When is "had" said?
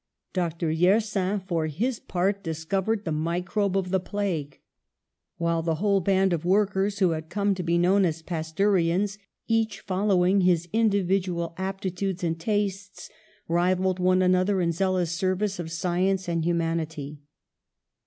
7.11-7.29